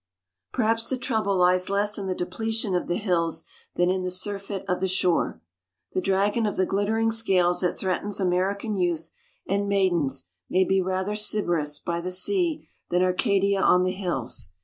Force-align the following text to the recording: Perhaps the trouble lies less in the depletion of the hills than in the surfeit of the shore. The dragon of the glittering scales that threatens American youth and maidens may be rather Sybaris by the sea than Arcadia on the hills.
Perhaps 0.51 0.89
the 0.89 0.97
trouble 0.97 1.37
lies 1.37 1.69
less 1.69 1.95
in 1.99 2.07
the 2.07 2.15
depletion 2.15 2.73
of 2.73 2.87
the 2.87 2.95
hills 2.95 3.43
than 3.75 3.91
in 3.91 4.01
the 4.01 4.09
surfeit 4.09 4.65
of 4.67 4.79
the 4.79 4.87
shore. 4.87 5.43
The 5.93 6.01
dragon 6.01 6.47
of 6.47 6.55
the 6.55 6.65
glittering 6.65 7.11
scales 7.11 7.61
that 7.61 7.77
threatens 7.77 8.19
American 8.19 8.75
youth 8.75 9.11
and 9.47 9.67
maidens 9.69 10.25
may 10.49 10.63
be 10.65 10.81
rather 10.81 11.15
Sybaris 11.15 11.77
by 11.77 12.01
the 12.01 12.09
sea 12.09 12.67
than 12.89 13.03
Arcadia 13.03 13.61
on 13.61 13.83
the 13.83 13.91
hills. 13.91 14.47